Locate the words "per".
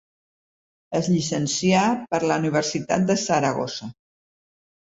2.15-2.21